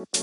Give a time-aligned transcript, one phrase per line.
[0.00, 0.22] This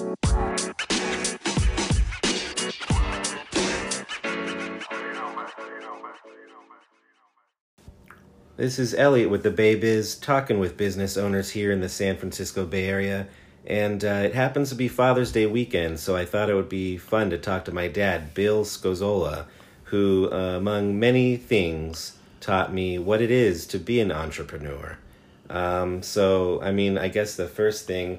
[8.79, 12.65] is Elliot with the Bay Biz, talking with business owners here in the San Francisco
[12.65, 13.27] Bay Area.
[13.67, 16.97] And uh, it happens to be Father's Day weekend, so I thought it would be
[16.97, 19.45] fun to talk to my dad, Bill Scozola,
[19.83, 24.97] who, uh, among many things, taught me what it is to be an entrepreneur.
[25.51, 28.17] Um, so, I mean, I guess the first thing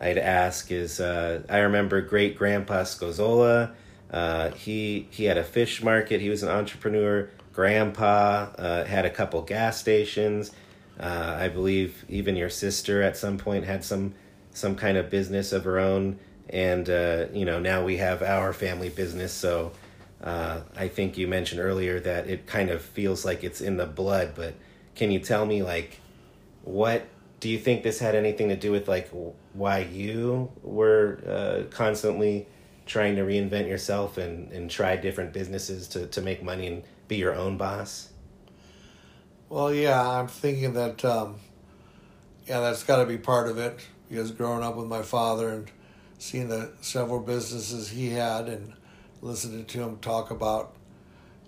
[0.00, 3.72] I'd ask is uh, I remember great grandpa Scozola.
[4.10, 7.28] Uh, he, he had a fish market, he was an entrepreneur
[7.58, 10.52] grandpa uh, had a couple gas stations.
[11.00, 14.14] Uh, I believe even your sister at some point had some
[14.52, 18.52] some kind of business of her own, and uh, you know now we have our
[18.52, 19.32] family business.
[19.32, 19.72] So
[20.22, 23.86] uh, I think you mentioned earlier that it kind of feels like it's in the
[23.86, 24.34] blood.
[24.36, 24.54] But
[24.94, 25.98] can you tell me like
[26.62, 27.08] what
[27.40, 29.10] do you think this had anything to do with like
[29.52, 32.46] why you were uh, constantly
[32.86, 37.16] trying to reinvent yourself and, and try different businesses to, to make money and be
[37.16, 38.08] your own boss?
[39.48, 41.36] Well, yeah, I'm thinking that, um,
[42.46, 45.70] yeah, that's got to be part of it because growing up with my father and
[46.18, 48.72] seeing the several businesses he had and
[49.22, 50.74] listening to him talk about,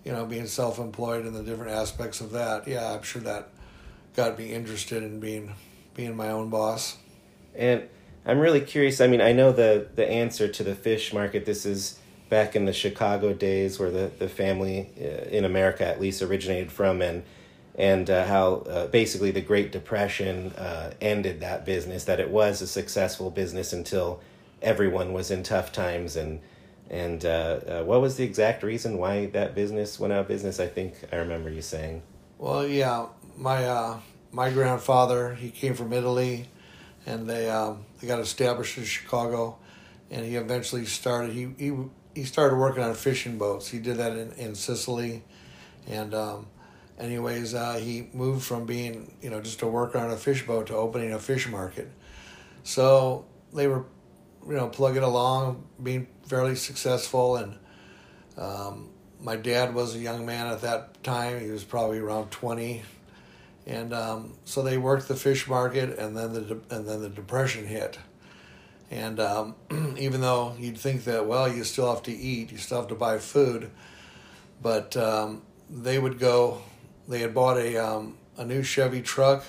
[0.05, 3.49] you know, being self employed and the different aspects of that, yeah, I'm sure that
[4.15, 5.55] got me interested in being
[5.95, 6.97] being my own boss.
[7.55, 7.89] And
[8.25, 9.01] I'm really curious.
[9.01, 11.47] I mean, I know the the answer to the fish market.
[11.47, 16.01] This is back in the Chicago days where the, the family uh, in America at
[16.01, 17.23] least originated from and
[17.75, 22.63] and uh, how uh, basically the Great Depression uh, ended that business that it was
[22.63, 24.21] a successful business until
[24.63, 26.41] everyone was in tough times and
[26.89, 30.61] and uh, uh, what was the exact reason why that business went out of business
[30.61, 32.03] I think I remember you saying
[32.39, 33.65] well yeah my
[34.33, 36.49] my grandfather he came from Italy
[37.07, 39.59] and they um, they got established in Chicago
[40.11, 41.73] and he eventually started he, he
[42.15, 43.69] he started working on fishing boats.
[43.69, 45.23] He did that in, in Sicily,
[45.87, 46.47] and um,
[46.99, 50.67] anyways, uh, he moved from being you know just a worker on a fish boat
[50.69, 51.91] to opening a fish market.
[52.63, 53.85] So they were,
[54.47, 57.59] you know, plugging along, being fairly successful, and
[58.37, 58.91] um,
[59.21, 61.41] my dad was a young man at that time.
[61.41, 62.83] He was probably around twenty,
[63.71, 67.67] and um, so they worked the fish market, and then the and then the depression
[67.67, 67.99] hit
[68.91, 69.55] and um,
[69.99, 72.95] even though you'd think that, well, you still have to eat, you still have to
[72.95, 73.71] buy food,
[74.61, 76.61] but um, they would go,
[77.09, 79.45] they had bought a, um, a new Chevy truck.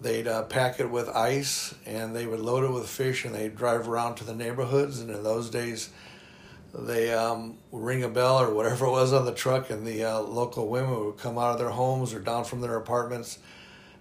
[0.00, 3.56] They'd uh, pack it with ice and they would load it with fish and they'd
[3.56, 5.00] drive around to the neighborhoods.
[5.00, 5.90] And in those days,
[6.74, 10.20] they um, ring a bell or whatever it was on the truck, and the uh,
[10.20, 13.38] local women would come out of their homes or down from their apartments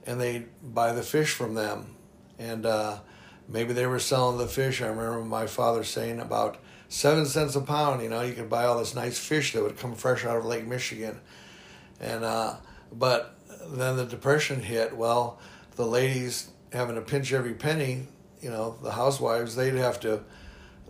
[0.08, 1.94] and they'd buy the fish from them.
[2.40, 3.00] And uh,
[3.48, 4.82] maybe they were selling the fish.
[4.82, 6.58] I remember my father saying about
[6.88, 8.02] seven cents a pound.
[8.02, 10.46] You know, you could buy all this nice fish that would come fresh out of
[10.46, 11.20] Lake Michigan,
[12.00, 12.56] and uh,
[12.92, 14.96] but then the depression hit.
[14.96, 15.40] Well,
[15.76, 18.08] the ladies having to pinch every penny.
[18.42, 20.22] You know, the housewives they'd have to,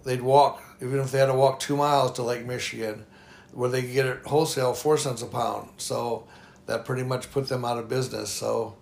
[0.03, 3.05] they'd walk even if they had to walk two miles to Lake Michigan,
[3.51, 5.69] where they could get it wholesale four cents a pound.
[5.77, 6.27] So
[6.67, 8.29] that pretty much put them out of business.
[8.29, 8.75] So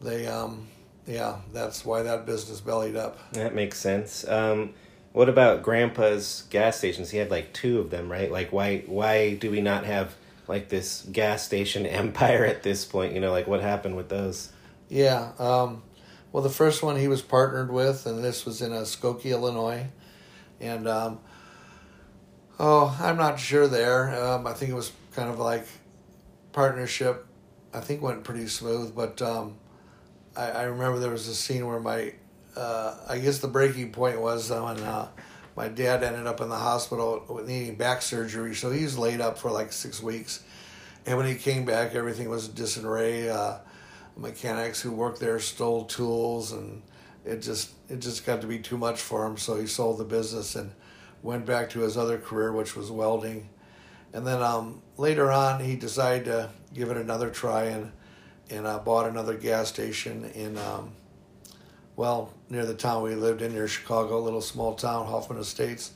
[0.00, 0.68] they um,
[1.06, 3.32] yeah, that's why that business bellied up.
[3.32, 4.28] That makes sense.
[4.28, 4.74] Um,
[5.12, 7.10] what about Grandpa's gas stations?
[7.10, 8.30] He had like two of them, right?
[8.30, 10.14] Like, why why do we not have
[10.46, 13.14] like this gas station empire at this point?
[13.14, 14.52] You know, like what happened with those?
[14.88, 15.32] Yeah.
[15.38, 15.82] Um,
[16.30, 19.86] well, the first one he was partnered with, and this was in uh, Skokie, Illinois,
[20.60, 21.20] and um,
[22.58, 24.14] oh, I'm not sure there.
[24.22, 25.66] Um, I think it was kind of like
[26.52, 27.26] partnership.
[27.72, 29.56] I think went pretty smooth, but um,
[30.36, 32.14] I, I remember there was a scene where my,
[32.56, 35.08] uh, I guess the breaking point was when uh,
[35.56, 39.38] my dad ended up in the hospital needing back surgery, so he was laid up
[39.38, 40.42] for like six weeks.
[41.06, 43.28] And when he came back, everything was disarray.
[43.28, 43.58] Uh,
[44.16, 46.82] mechanics who worked there stole tools, and
[47.24, 49.36] it just it just got to be too much for him.
[49.36, 50.72] So he sold the business and
[51.22, 53.48] went back to his other career, which was welding.
[54.12, 57.92] And then um, later on, he decided to give it another try and
[58.50, 60.92] and I bought another gas station in, um,
[61.96, 65.92] well, near the town we lived in, near Chicago, a little small town, Hoffman Estates,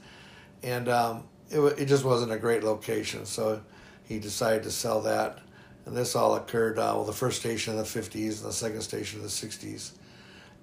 [0.62, 3.62] and um, it it just wasn't a great location, so
[4.04, 5.38] he decided to sell that,
[5.86, 8.82] and this all occurred uh, well, the first station in the '50s and the second
[8.82, 9.92] station in the '60s,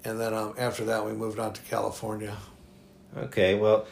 [0.03, 2.35] and then um, after that we moved on to California.
[3.17, 3.87] Okay, well.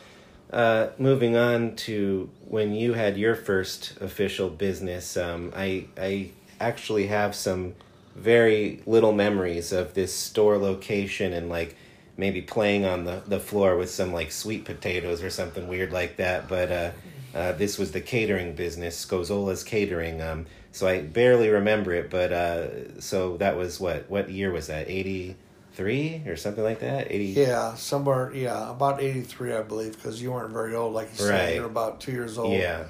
[0.52, 7.08] Uh, moving on to when you had your first official business, um, I I actually
[7.08, 7.76] have some
[8.16, 11.76] very little memories of this store location and like
[12.16, 16.18] maybe playing on the, the floor with some like sweet potatoes or something weird like
[16.18, 16.48] that.
[16.48, 16.92] But uh,
[17.36, 20.22] uh, this was the catering business, Scozola's Catering.
[20.22, 24.10] Um, so I barely remember it, but uh, so that was what?
[24.10, 24.90] What year was that?
[24.90, 25.36] Eighty
[25.78, 27.12] three or something like that?
[27.12, 27.28] Eighty.
[27.28, 28.34] Yeah, somewhere.
[28.34, 31.56] Yeah, about eighty three, I believe, because you weren't very old, like you said.
[31.56, 32.54] You were about two years old.
[32.54, 32.86] Yeah.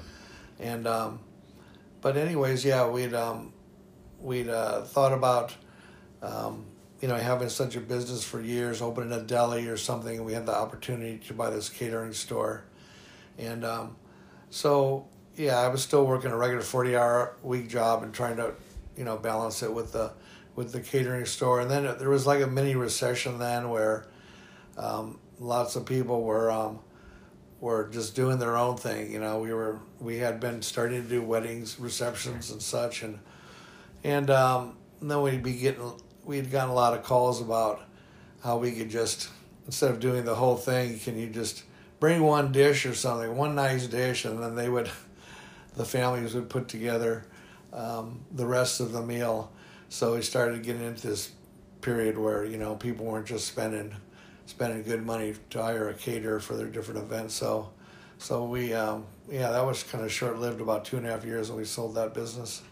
[0.58, 1.20] And um,
[2.00, 3.52] but anyways, yeah, we'd um,
[4.18, 5.54] we'd uh, thought about
[6.22, 6.64] um,
[7.00, 10.32] you know having such a business for years, opening a deli or something, and we
[10.32, 12.64] had the opportunity to buy this catering store,
[13.36, 13.96] and um,
[14.48, 15.06] so
[15.36, 18.54] yeah, I was still working a regular forty hour week job and trying to
[18.96, 20.10] you know balance it with the
[20.58, 24.04] with the catering store, and then there was like a mini recession then where
[24.76, 26.50] um, lots of people were.
[26.50, 26.80] Um,
[27.60, 29.10] were just doing their own thing.
[29.10, 33.18] You know, we were we had been starting to do weddings, receptions, and such, and
[34.04, 35.92] and, um, and then we'd be getting
[36.24, 37.82] we had gotten a lot of calls about
[38.44, 39.28] how we could just
[39.66, 41.64] instead of doing the whole thing, can you just
[41.98, 44.88] bring one dish or something, one nice dish, and then they would
[45.76, 47.24] the families would put together
[47.72, 49.52] um, the rest of the meal.
[49.88, 51.32] So we started getting into this
[51.80, 53.94] period where you know people weren't just spending
[54.48, 57.34] spending good money to hire a caterer for their different events.
[57.34, 57.68] So,
[58.16, 60.60] so we, um, yeah, that was kind of short lived.
[60.60, 62.62] About two and a half years when we sold that business.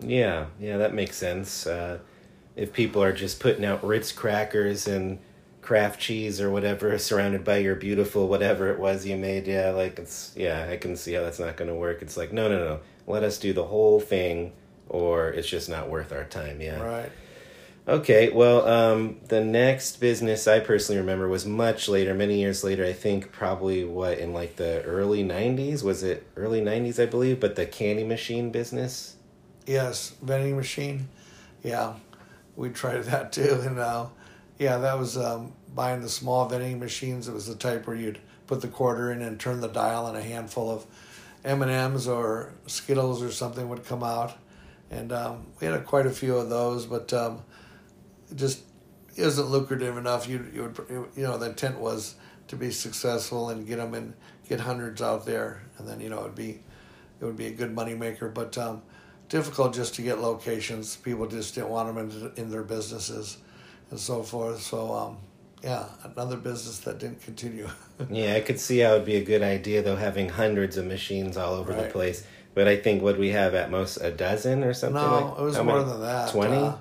[0.00, 1.66] Yeah, yeah, that makes sense.
[1.66, 1.98] Uh,
[2.56, 5.18] if people are just putting out Ritz crackers and
[5.60, 9.98] Kraft cheese or whatever, surrounded by your beautiful whatever it was you made, yeah, like
[9.98, 12.00] it's yeah, I can see how that's not going to work.
[12.00, 14.52] It's like no, no, no, let us do the whole thing,
[14.88, 16.60] or it's just not worth our time.
[16.60, 17.12] Yeah, Right.
[17.88, 22.84] Okay, well, um, the next business I personally remember was much later, many years later.
[22.84, 27.40] I think probably what in like the early '90s was it early '90s, I believe.
[27.40, 29.16] But the candy machine business.
[29.66, 31.08] Yes, vending machine.
[31.64, 31.94] Yeah,
[32.54, 34.06] we tried that too, and uh,
[34.60, 37.26] yeah, that was um, buying the small vending machines.
[37.26, 40.16] It was the type where you'd put the quarter in and turn the dial, and
[40.16, 40.86] a handful of
[41.44, 44.36] M and M's or Skittles or something would come out,
[44.92, 47.40] and um, we had quite a few of those, but um,
[48.30, 48.62] it just
[49.16, 50.28] isn't lucrative enough.
[50.28, 52.14] You you would you know the intent was
[52.48, 54.14] to be successful and get them and
[54.48, 56.62] get hundreds out there, and then you know it'd be
[57.20, 58.82] it would be a good money maker, but um,
[59.28, 60.96] difficult just to get locations.
[60.96, 63.38] People just didn't want them in, in their businesses
[63.90, 64.60] and so forth.
[64.60, 65.16] So um,
[65.62, 67.68] yeah, another business that didn't continue.
[68.10, 71.36] yeah, I could see how it'd be a good idea though, having hundreds of machines
[71.38, 72.26] all over the place.
[72.54, 75.00] But I think what we have at most a dozen or something.
[75.02, 75.84] no, like, it was more many?
[75.90, 76.30] than that.
[76.30, 76.56] Twenty.
[76.56, 76.74] Uh,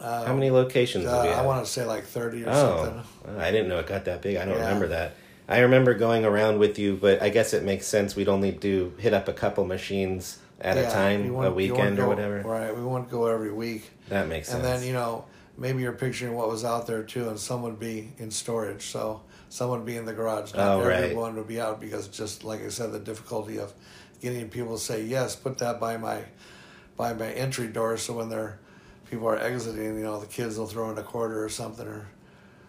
[0.00, 2.84] uh, how many locations uh, I want to say like thirty or Oh,
[3.24, 3.40] something.
[3.40, 4.36] I didn't know it got that big.
[4.36, 4.64] I don't Yeah.
[4.66, 5.14] remember that.
[5.48, 8.16] I remember going around with you, but I guess it makes sense.
[8.16, 12.08] We'd only do hit up a couple machines at a time, a weekend wouldn't or
[12.08, 12.40] whatever.
[12.42, 13.88] Right, we wouldn't go every week.
[14.08, 14.56] That makes sense.
[14.58, 15.24] And then you know
[15.56, 18.82] maybe you're picturing what was out there too, and some would be in storage.
[18.86, 20.52] So some would be in the garage.
[20.52, 21.04] Not Oh, right.
[21.04, 23.72] everyone would be out because just like I said, the difficulty of
[24.20, 26.22] getting people to say yes, put that by my
[26.96, 27.96] by my entry door.
[27.96, 28.58] So when they're
[29.10, 31.86] people are exiting, you know, the kids will throw in a quarter or something.
[31.86, 32.06] Or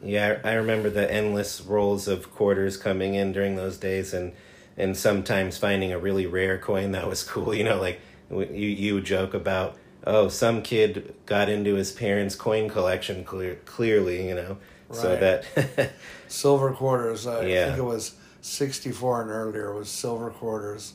[0.03, 4.33] Yeah, I remember the endless rolls of quarters coming in during those days, and
[4.77, 7.53] and sometimes finding a really rare coin that was cool.
[7.53, 7.99] You know, like
[8.29, 14.27] you you joke about oh some kid got into his parents' coin collection clear, clearly,
[14.27, 14.57] you know,
[14.91, 15.91] so that
[16.27, 17.25] silver quarters.
[17.25, 17.65] I Yeah.
[17.67, 20.94] think it was sixty four and earlier was silver quarters.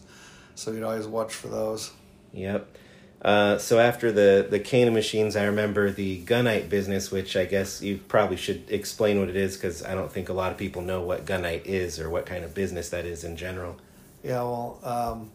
[0.55, 1.93] So you'd always watch for those.
[2.33, 2.77] Yep.
[3.23, 7.81] Uh, so after the the Cana machines, I remember the gunite business, which I guess
[7.81, 10.83] you probably should explain what it is because I don't think a lot of people
[10.83, 13.77] know what gunite is or what kind of business that is in general.
[14.25, 15.31] Yeah, well, um,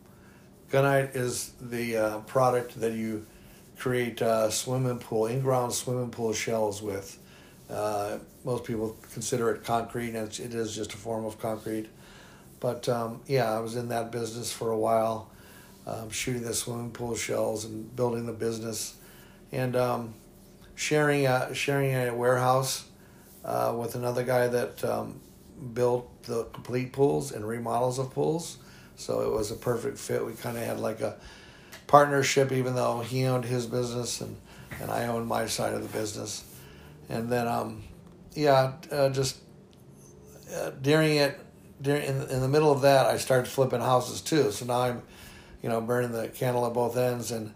[0.69, 3.25] gunite is the uh, product that you
[3.77, 7.17] create uh, swimming pool, in-ground swimming pool shells with.
[7.69, 11.87] Uh, most people consider it concrete, and it's, it is just a form of concrete.
[12.59, 15.29] But um, yeah, I was in that business for a while,
[15.85, 18.95] um, shooting the swimming pool shells and building the business,
[19.51, 20.13] and um,
[20.75, 22.85] sharing a, sharing a warehouse
[23.45, 25.19] uh, with another guy that um,
[25.73, 28.57] built the complete pools and remodels of pools.
[28.95, 30.25] So it was a perfect fit.
[30.25, 31.17] We kind of had like a
[31.85, 34.35] partnership, even though he owned his business and,
[34.81, 36.43] and I owned my side of the business.
[37.09, 37.83] And then, um,
[38.33, 39.37] yeah, uh, just
[40.53, 41.39] uh, during it,
[41.81, 44.51] during in, in the middle of that, I started flipping houses too.
[44.51, 45.01] So now I'm,
[45.61, 47.53] you know, burning the candle at both ends, and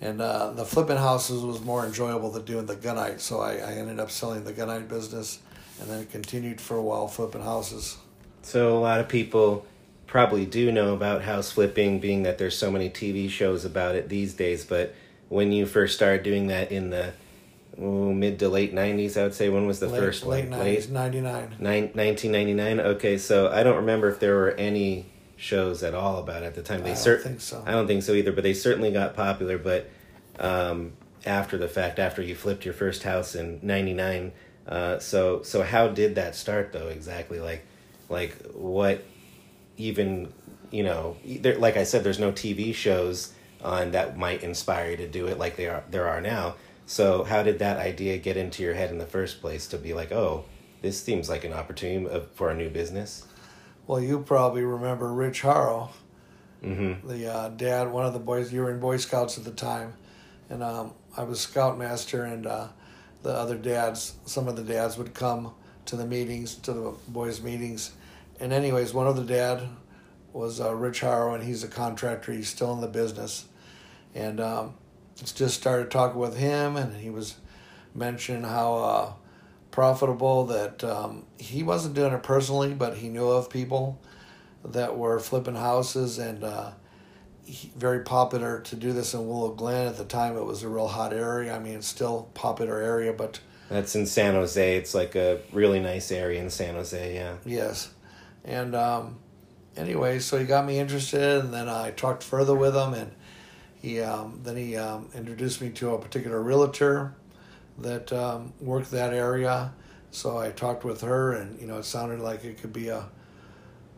[0.00, 3.20] and uh, the flipping houses was more enjoyable than doing the gunite.
[3.20, 5.40] So I, I ended up selling the gunite business,
[5.80, 7.96] and then continued for a while flipping houses.
[8.42, 9.66] So a lot of people
[10.06, 14.08] probably do know about house flipping, being that there's so many TV shows about it
[14.08, 14.64] these days.
[14.64, 14.94] But
[15.28, 17.12] when you first started doing that in the
[17.80, 19.18] ooh, mid to late '90s.
[19.18, 19.48] I would say.
[19.48, 20.60] When was the late, first late one?
[20.60, 21.56] 90s, 99.
[21.58, 22.80] Nine, 1999.
[22.80, 25.06] Okay, so I don't remember if there were any
[25.36, 26.82] shows at all about it at the time.
[26.82, 27.62] They I don't think so.
[27.66, 28.32] I don't think so either.
[28.32, 29.58] But they certainly got popular.
[29.58, 29.90] But
[30.38, 30.92] um,
[31.24, 34.32] after the fact, after you flipped your first house in '99,
[34.66, 36.88] uh, so so how did that start though?
[36.88, 37.64] Exactly, like
[38.08, 39.02] like what
[39.76, 40.32] even
[40.70, 44.96] you know there, like i said there's no tv shows on that might inspire you
[44.96, 46.54] to do it like they are there are now
[46.86, 49.92] so how did that idea get into your head in the first place to be
[49.92, 50.44] like oh
[50.82, 53.26] this seems like an opportunity of- for a new business
[53.86, 55.90] Well, you probably remember Rich Harrow,
[56.62, 58.52] mm-hmm the uh, dad, one of the boys.
[58.52, 59.92] You were in Boy Scouts at the time,
[60.50, 62.68] and um, I was Scoutmaster, and uh,
[63.22, 65.52] the other dads, some of the dads would come
[65.86, 67.92] to the meetings, to the boys' meetings.
[68.40, 69.62] And anyways, one of the dad
[70.32, 72.32] was uh, Rich Harrow, and he's a contractor.
[72.32, 73.46] He's still in the business,
[74.14, 74.74] and um,
[75.24, 77.36] just started talking with him, and he was
[77.94, 79.12] mentioning how uh,
[79.70, 84.00] profitable that um, he wasn't doing it personally, but he knew of people
[84.64, 86.72] that were flipping houses and uh,
[87.44, 90.36] he, very popular to do this in Willow Glen at the time.
[90.36, 91.54] It was a real hot area.
[91.54, 95.40] I mean, it's still a popular area, but that's in san jose it's like a
[95.52, 97.90] really nice area in san jose yeah yes.
[98.44, 99.18] And um,
[99.76, 103.10] anyway, so he got me interested, and then I talked further with him, and
[103.86, 107.14] he um, then he um, introduced me to a particular realtor
[107.78, 109.72] that um, worked that area.
[110.10, 113.08] So I talked with her, and you know, it sounded like it could be a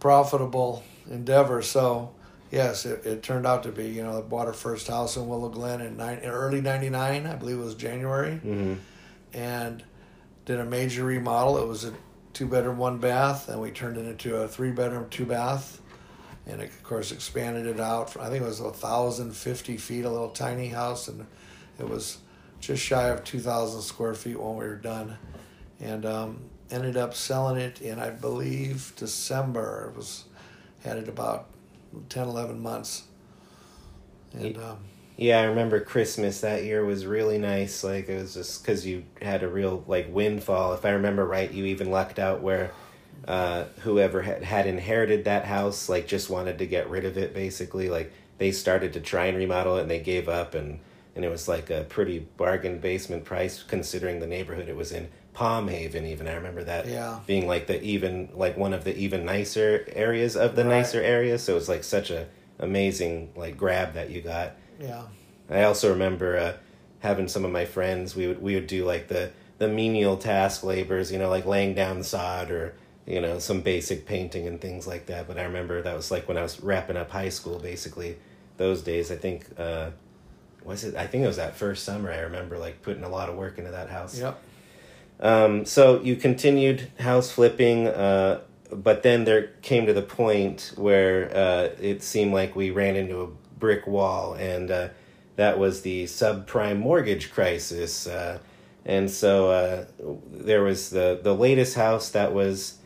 [0.00, 1.62] profitable endeavor.
[1.62, 2.14] So
[2.50, 3.88] yes, it, it turned out to be.
[3.88, 7.26] You know, I bought our first house in Willow Glen in, nine, in early '99,
[7.26, 8.74] I believe it was January, mm-hmm
[9.32, 9.82] and
[10.44, 11.58] did a major remodel.
[11.58, 11.92] It was a
[12.32, 15.80] two bedroom, one bath, and we turned it into a three bedroom, two bath.
[16.48, 18.16] And of course, expanded it out.
[18.16, 21.26] I think it was a thousand fifty feet, a little tiny house, and
[21.78, 22.18] it was
[22.60, 25.18] just shy of two thousand square feet when we were done.
[25.80, 26.38] And um,
[26.70, 29.90] ended up selling it in, I believe, December.
[29.92, 30.24] It was
[30.84, 31.46] had it about
[32.08, 33.04] 10, 11 months.
[34.32, 34.78] And um,
[35.16, 37.82] Yeah, I remember Christmas that year was really nice.
[37.82, 40.74] Like it was just because you had a real like windfall.
[40.74, 42.72] If I remember right, you even lucked out where
[43.26, 47.34] uh, whoever had, had inherited that house like just wanted to get rid of it.
[47.34, 50.78] Basically, like they started to try and remodel it and they gave up, and
[51.16, 55.08] and it was like a pretty bargain basement price considering the neighborhood it was in.
[55.34, 57.20] Palm Haven, even I remember that Yeah.
[57.26, 60.78] being like the even like one of the even nicer areas of the Right.
[60.78, 61.44] nicer areas.
[61.44, 62.26] So it was like such a
[62.58, 64.52] amazing like grab that you got.
[64.80, 65.02] yeah,
[65.50, 66.52] I also remember uh,
[67.00, 68.16] having some of my friends.
[68.16, 71.74] We would we would do like the the menial task labors, you know, like laying
[71.74, 72.74] down sod or
[73.08, 75.26] you know some basic painting and things like that.
[75.26, 78.16] But I remember that was like when I was wrapping up high school, basically.
[78.58, 79.90] Those days, I think uh,
[80.64, 80.94] was it?
[80.94, 82.12] I think it was that first summer.
[82.12, 84.18] I remember like putting a lot of work into that house.
[84.18, 84.42] yep.
[85.20, 91.34] Um, so you continued house flipping, uh, but then there came to the point where
[91.34, 93.26] uh, it seemed like we ran into a
[93.58, 94.88] brick wall, and uh,
[95.36, 98.06] that was the subprime mortgage crisis.
[98.06, 98.38] Uh,
[98.84, 99.84] and so uh,
[100.32, 102.77] there was the the latest house that was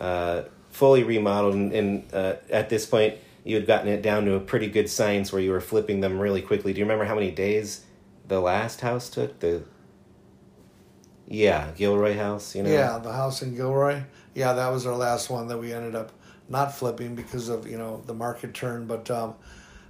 [0.00, 4.34] uh, fully remodeled, and, and uh, at this point you had gotten it down to
[4.34, 6.72] a pretty good science where you were flipping them really quickly.
[6.72, 7.84] Do you remember how many days
[8.28, 9.38] the last house took?
[9.40, 9.62] The
[11.26, 12.54] yeah, Gilroy House.
[12.54, 12.70] You know.
[12.70, 14.02] Yeah, the house in Gilroy.
[14.34, 16.12] Yeah, that was our last one that we ended up
[16.48, 18.86] not flipping because of you know the market turn.
[18.86, 19.34] But um,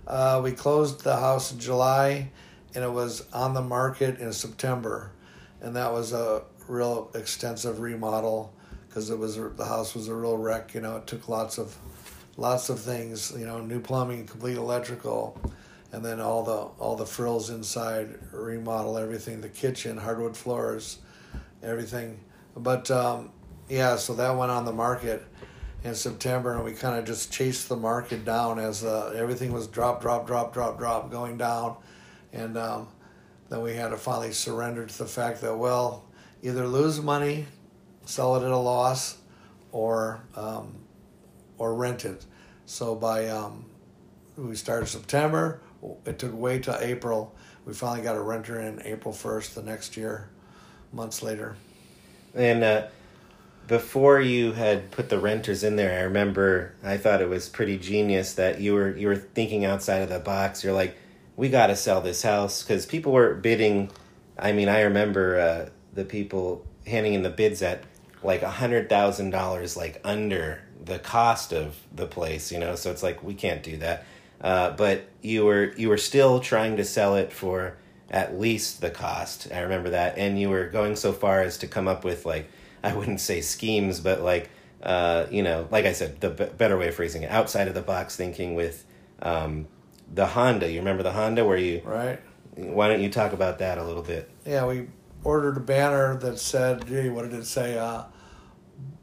[0.07, 2.31] uh, we closed the house in July,
[2.75, 5.13] and it was on the market in September,
[5.61, 8.55] and that was a real extensive remodel
[8.91, 10.75] because it was the house was a real wreck.
[10.75, 11.77] You know, it took lots of
[12.37, 13.33] lots of things.
[13.39, 15.41] You know, new plumbing, complete electrical.
[15.93, 20.99] And then all the all the frills inside, remodel everything, the kitchen, hardwood floors,
[21.63, 22.21] everything.
[22.57, 23.31] But um,
[23.69, 25.25] yeah, so that went on the market
[25.83, 29.67] in September, and we kind of just chased the market down as uh, everything was
[29.67, 31.77] drop, drop, drop, drop, drop, going down,
[32.33, 32.89] and um,
[33.49, 36.05] then we had to finally surrender to the fact that well,
[36.43, 37.47] either lose money,
[38.05, 39.19] sell it at a loss,
[39.73, 40.75] or um,
[41.59, 42.25] or rent it.
[42.67, 43.65] So by um,
[44.37, 45.61] we started September,
[46.05, 47.35] it took way till April.
[47.65, 50.29] We finally got a renter in April first the next year,
[50.93, 51.57] months later.
[52.35, 52.87] And uh,
[53.67, 57.79] before you had put the renters in there, I remember I thought it was pretty
[57.79, 60.65] genius that you were you were thinking outside of the box.
[60.65, 60.97] You're like,
[61.37, 63.91] we got to sell this house because people were bidding.
[64.39, 67.85] I mean, I remember uh, the people handing in the bids at
[68.23, 72.53] like a hundred thousand dollars, like under the cost of the place.
[72.53, 74.05] You know, so it's like we can't do that.
[74.41, 77.77] Uh, but you were you were still trying to sell it for
[78.11, 79.49] at least the cost.
[79.53, 82.51] I remember that, and you were going so far as to come up with like
[82.83, 84.51] I wouldn't say schemes, but like
[84.83, 87.75] uh, you know, like I said, the b- better way of phrasing it, outside of
[87.75, 88.85] the box thinking with
[89.21, 89.69] um,
[90.13, 90.71] the Honda.
[90.71, 92.19] You remember the Honda where you right?
[92.57, 94.31] Why don't you talk about that a little bit?
[94.47, 94.89] Yeah, we
[95.25, 97.79] ordered a banner that said, "Gee, what did it say?
[97.79, 98.05] Uh,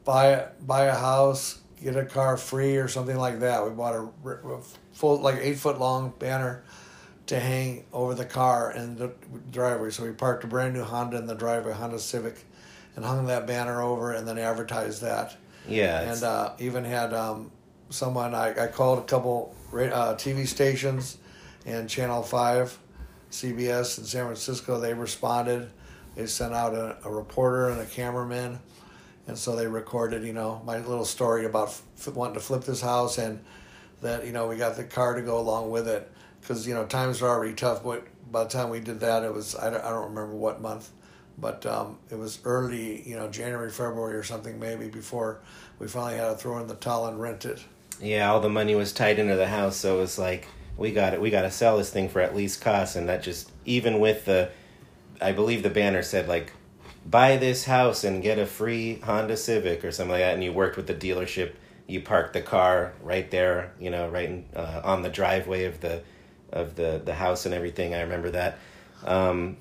[0.03, 4.29] buy buy a house, get a car free, or something like that." We bought a,
[4.29, 4.61] a
[4.93, 6.63] full, like eight foot long banner
[7.27, 9.11] to hang over the car in the
[9.51, 9.91] driveway.
[9.91, 12.45] So we parked a brand new Honda in the driveway, Honda Civic,
[12.95, 15.35] and hung that banner over, and then advertised that.
[15.67, 17.51] Yeah, and uh, even had um,
[17.89, 21.17] someone I, I called a couple uh, TV stations
[21.65, 22.77] and Channel Five,
[23.31, 24.79] CBS in San Francisco.
[24.79, 25.69] They responded.
[26.17, 28.59] They sent out a, a reporter and a cameraman,
[29.27, 32.81] and so they recorded, you know, my little story about f- wanting to flip this
[32.81, 33.39] house and
[34.01, 36.85] that you know we got the car to go along with it because you know
[36.85, 37.83] times are already tough.
[37.83, 40.59] But by the time we did that, it was I don't, I don't remember what
[40.59, 40.89] month,
[41.37, 45.39] but um, it was early, you know, January, February or something maybe before
[45.77, 47.63] we finally had to throw in the towel and rent it.
[48.01, 50.47] Yeah, all the money was tied into the house, so it was like
[50.77, 51.21] we got it.
[51.21, 54.25] We got to sell this thing for at least cost, and that just even with
[54.25, 54.49] the,
[55.21, 56.53] I believe the banner said like,
[57.05, 60.53] buy this house and get a free Honda Civic or something like that, and you
[60.53, 61.53] worked with the dealership.
[61.87, 65.79] You parked the car right there, you know, right in, uh, on the driveway of
[65.79, 66.01] the
[66.51, 67.93] of the the house and everything.
[67.93, 68.59] I remember that.
[69.05, 69.57] Um,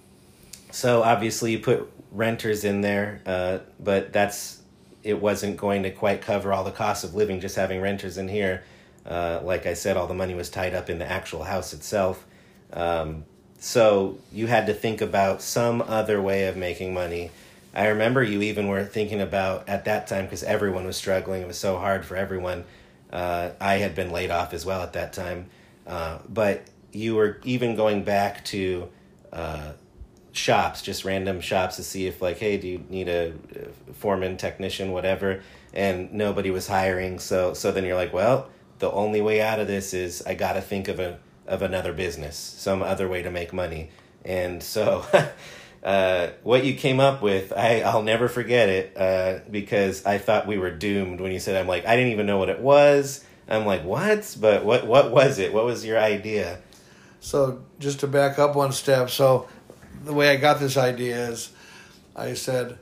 [0.73, 4.63] so obviously you put renters in there, uh, but that's
[5.03, 8.27] it wasn't going to quite cover all the costs of living just having renters in
[8.27, 8.65] here.
[9.05, 12.27] Uh, like I said, all the money was tied up in the actual house itself.
[12.73, 13.25] Um,
[13.59, 17.31] so you had to think about some other way of making money.
[17.75, 21.43] I remember you even were thinking about at that time because everyone was struggling.
[21.43, 22.65] It was so hard for everyone.
[23.13, 25.47] Uh, I had been laid off as well at that time.
[25.87, 28.89] Uh, but you were even going back to
[29.33, 29.73] uh,
[30.33, 33.33] shops, just random shops to see if like, hey, do you need a
[33.95, 35.43] foreman, technician, whatever?
[35.75, 37.19] And nobody was hiring.
[37.19, 38.49] So so then you're like, well,
[38.79, 41.93] the only way out of this is I got to think of a of another
[41.93, 43.91] business, some other way to make money.
[44.25, 45.05] And so.
[45.85, 50.49] Uh, what you came up with, I, I'll never forget it uh, because I thought
[50.49, 53.25] we were doomed when you said, I'm like, I didn't even know what it was.
[53.49, 54.37] I'm like, what?
[54.41, 55.53] But what, what was it?
[55.53, 56.59] What was your idea?
[57.21, 59.49] So just to back up one step, so
[60.05, 61.53] the way I got this idea is,
[62.17, 62.79] I said,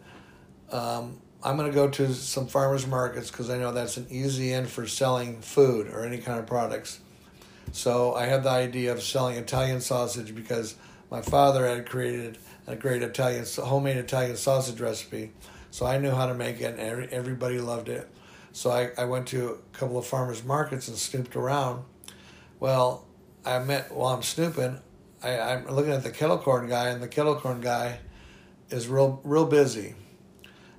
[0.73, 4.53] um, I'm going to go to some farmers markets because I know that's an easy
[4.53, 7.01] in for selling food or any kind of products.
[7.75, 10.77] So I had the idea of selling Italian sausage because
[11.11, 15.33] my father had created a great Italian homemade Italian sausage recipe.
[15.73, 18.09] So I knew how to make it, and everybody loved it.
[18.53, 21.83] So I, I went to a couple of farmers markets and snooped around.
[22.61, 23.07] Well,
[23.45, 24.79] I met while I'm snooping,
[25.21, 27.99] I, I'm looking at the kettle corn guy, and the kettle corn guy
[28.71, 29.97] is real real busy.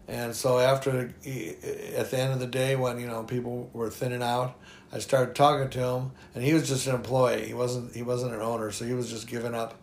[0.07, 4.23] And so after at the end of the day, when you know people were thinning
[4.23, 4.57] out,
[4.95, 7.45] I started talking to him, and he was just an employee.
[7.45, 9.75] He wasn't he wasn't an owner, so he was just giving up,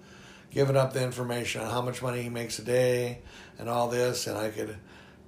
[0.51, 3.19] giving up the information on how much money he makes a day,
[3.59, 4.27] and all this.
[4.27, 4.77] And I could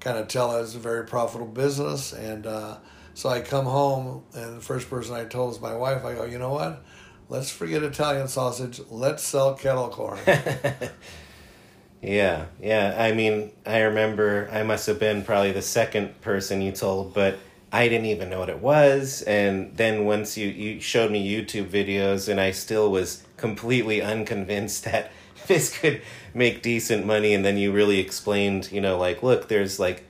[0.00, 2.12] kind of tell it was a very profitable business.
[2.12, 2.78] And uh,
[3.12, 6.04] so I come home, and the first person I told was my wife.
[6.04, 6.82] I go, you know what?
[7.28, 8.80] let's forget Italian sausage.
[8.90, 10.18] Let's sell kettle corn.
[12.02, 12.94] yeah, yeah.
[12.98, 17.38] I mean, I remember I must have been probably the second person you told, but
[17.74, 19.22] I didn't even know what it was.
[19.22, 24.84] And then once you, you showed me YouTube videos, and I still was completely unconvinced
[24.90, 25.10] that
[25.48, 26.00] this could
[26.32, 27.34] make decent money.
[27.34, 30.04] And then you really explained, you know, like, look, there's like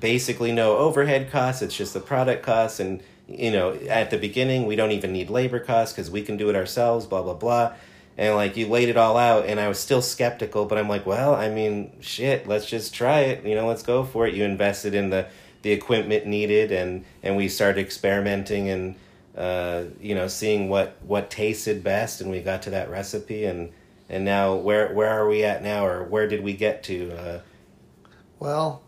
[0.00, 2.80] basically no overhead costs, it's just the product costs.
[2.80, 6.36] And you know, at the beginning, we don't even need labor costs because we can
[6.36, 7.74] do it ourselves, blah, blah, blah.
[8.18, 11.06] And like you laid it all out, and I was still skeptical, but I'm like,
[11.06, 13.44] well, I mean, shit, let's just try it.
[13.44, 14.34] You know, let's go for it.
[14.34, 15.28] You invested in the,
[15.62, 18.94] the equipment needed, and, and we started experimenting and,
[19.36, 23.44] uh, you know, seeing what, what tasted best, and we got to that recipe.
[23.44, 23.70] And,
[24.08, 27.12] and now, where, where are we at now, or where did we get to?
[27.12, 27.40] Uh,
[28.38, 28.82] well,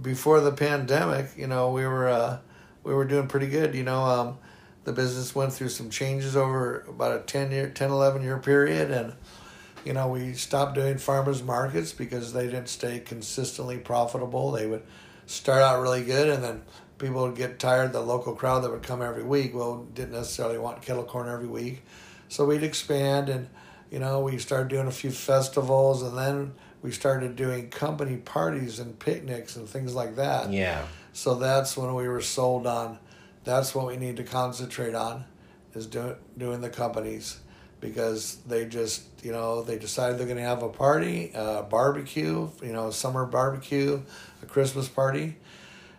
[0.00, 2.08] before the pandemic, you know, we were.
[2.08, 2.38] Uh
[2.84, 3.74] we were doing pretty good.
[3.74, 4.38] You know, um,
[4.84, 8.90] the business went through some changes over about a 10 year, 10, 11 year period.
[8.90, 9.14] And,
[9.84, 14.52] you know, we stopped doing farmers markets because they didn't stay consistently profitable.
[14.52, 14.82] They would
[15.26, 16.62] start out really good and then
[16.98, 17.92] people would get tired.
[17.92, 21.48] The local crowd that would come every week, well, didn't necessarily want kettle corn every
[21.48, 21.84] week.
[22.28, 23.48] So we'd expand and,
[23.90, 28.78] you know, we started doing a few festivals and then we started doing company parties
[28.78, 30.50] and picnics and things like that.
[30.50, 30.86] Yeah.
[31.12, 32.98] So that's when we were sold on.
[33.44, 35.24] That's what we need to concentrate on,
[35.74, 37.38] is doing doing the companies.
[37.80, 42.48] because they just you know they decided they're going to have a party, a barbecue,
[42.62, 44.00] you know, summer barbecue,
[44.42, 45.36] a Christmas party,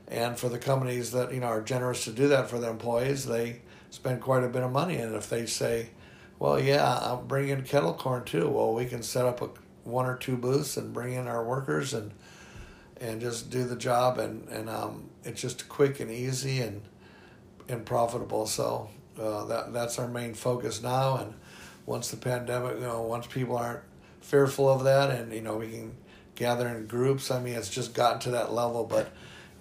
[0.08, 3.26] and for the companies that you know are generous to do that for their employees,
[3.26, 4.98] they spend quite a bit of money.
[4.98, 5.90] And if they say,
[6.40, 8.50] well, yeah, I'll bring in kettle corn too.
[8.50, 9.50] Well, we can set up a
[9.84, 12.12] one or two booths and bring in our workers and
[13.02, 16.82] and just do the job and and um, it's just quick and easy and
[17.70, 18.46] and profitable.
[18.46, 21.18] So uh, that that's our main focus now.
[21.18, 21.34] And
[21.86, 23.84] once the pandemic, you know, once people aren't
[24.22, 25.96] fearful of that, and you know, we can
[26.36, 27.32] gather in groups.
[27.32, 29.12] I mean, it's just gotten to that level, but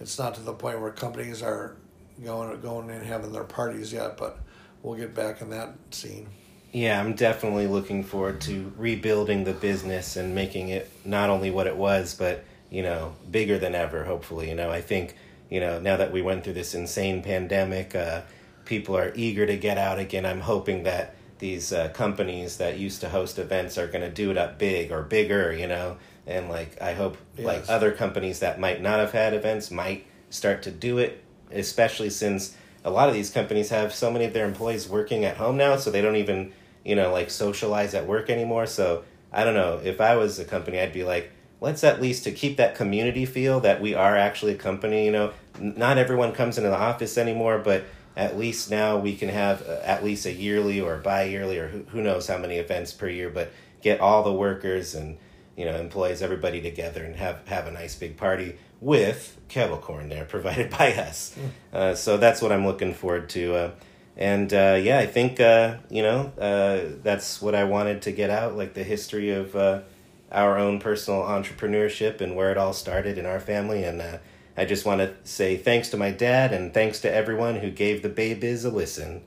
[0.01, 1.77] it's not to the point where companies are
[2.23, 4.17] going going and having their parties yet.
[4.17, 4.39] But
[4.83, 6.29] we'll get back in that scene.
[6.73, 11.67] Yeah, I'm definitely looking forward to rebuilding the business and making it not only what
[11.67, 14.05] it was, but you know, bigger than ever.
[14.05, 15.15] Hopefully, you know, I think
[15.51, 18.23] you know now that we went through this insane pandemic, uh,
[18.65, 20.25] people are eager to get out again.
[20.25, 24.31] I'm hoping that these uh, companies that used to host events are going to do
[24.31, 27.47] it up big or bigger, you know, and like I hope yes.
[27.47, 32.11] like other companies that might not have had events might start to do it, especially
[32.11, 35.57] since a lot of these companies have so many of their employees working at home
[35.57, 36.53] now, so they don't even
[36.85, 38.67] you know, like socialize at work anymore.
[38.67, 39.81] So I don't know.
[39.83, 41.31] If I was a company, I'd be like,
[41.61, 45.05] let's at least to keep that community feel that we are actually a company.
[45.05, 47.85] You know, not everyone comes into the office anymore, but
[48.17, 51.83] at least now we can have uh, at least a yearly or bi-yearly or who,
[51.85, 55.19] who knows how many events per year, but get all the workers and
[55.57, 60.09] you know employees everybody together and have have a nice big party with kettle corn
[60.09, 61.35] there provided by us.
[61.35, 61.47] Hmm.
[61.73, 63.55] Uh, so that's what I'm looking forward to.
[63.55, 63.71] Uh,
[64.17, 68.31] and uh, yeah, I think uh, you know uh, that's what I wanted to get
[68.31, 69.83] out, like the history of uh,
[70.31, 73.85] our own personal entrepreneurship and where it all started in our family.
[73.85, 74.19] And uh,
[74.57, 78.03] I just want to say thanks to my dad and thanks to everyone who gave
[78.03, 79.23] the Bay Biz a listen.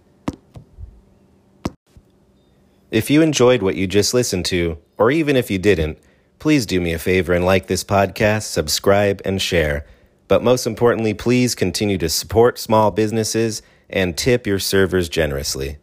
[2.92, 6.00] If you enjoyed what you just listened to, or even if you didn't,
[6.40, 9.86] please do me a favor and like this podcast, subscribe, and share.
[10.28, 15.78] But most importantly, please continue to support small businesses and tip your servers generously.